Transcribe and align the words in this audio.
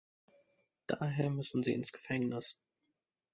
Daher 0.87 1.29
müssen 1.29 1.61
sie 1.61 1.73
ins 1.73 1.91
Gefängnis. 1.93 2.59